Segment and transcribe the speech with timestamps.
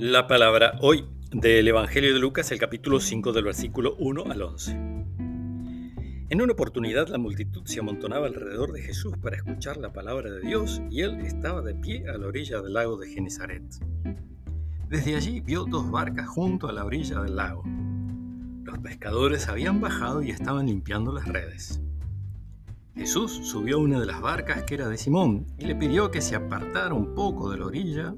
[0.00, 4.72] La palabra hoy del Evangelio de Lucas, el capítulo 5 del versículo 1 al 11.
[6.30, 10.40] En una oportunidad la multitud se amontonaba alrededor de Jesús para escuchar la palabra de
[10.40, 13.62] Dios y él estaba de pie a la orilla del lago de Genezaret.
[14.88, 17.62] Desde allí vio dos barcas junto a la orilla del lago.
[18.64, 21.80] Los pescadores habían bajado y estaban limpiando las redes.
[22.96, 26.20] Jesús subió a una de las barcas que era de Simón y le pidió que
[26.20, 28.14] se apartara un poco de la orilla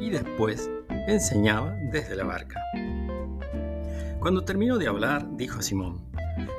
[0.00, 0.70] y después
[1.08, 2.62] enseñaba desde la barca.
[4.20, 6.00] Cuando terminó de hablar, dijo a Simón,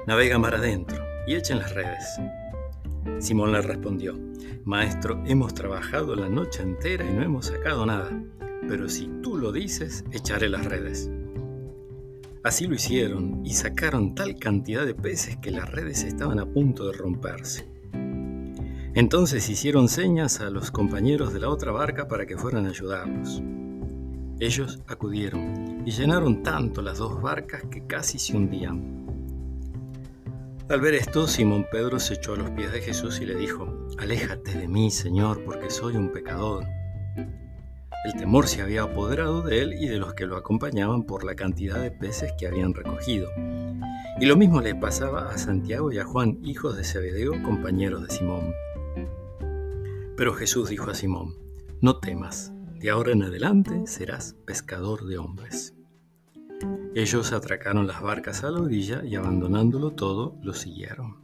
[0.08, 2.20] Navega mar adentro y echen las redes.
[3.20, 4.18] Simón le respondió,
[4.66, 8.10] Maestro, hemos trabajado la noche entera y no hemos sacado nada,
[8.68, 11.10] pero si tú lo dices, echaré las redes.
[12.44, 16.88] Así lo hicieron y sacaron tal cantidad de peces que las redes estaban a punto
[16.88, 17.68] de romperse.
[18.96, 23.44] Entonces hicieron señas a los compañeros de la otra barca para que fueran a ayudarlos.
[24.42, 29.06] Ellos acudieron y llenaron tanto las dos barcas que casi se hundían.
[30.70, 33.88] Al ver esto, Simón Pedro se echó a los pies de Jesús y le dijo,
[33.98, 36.64] Aléjate de mí, Señor, porque soy un pecador.
[38.06, 41.36] El temor se había apoderado de él y de los que lo acompañaban por la
[41.36, 43.30] cantidad de peces que habían recogido.
[44.22, 48.14] Y lo mismo le pasaba a Santiago y a Juan, hijos de Zebedeo, compañeros de
[48.14, 48.54] Simón.
[50.16, 51.36] Pero Jesús dijo a Simón,
[51.82, 55.76] No temas, de ahora en adelante serás pescador de hombres.
[56.96, 61.18] Ellos atracaron las barcas a la orilla y abandonándolo todo, lo siguieron.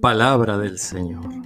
[0.00, 1.43] Palabra del Señor.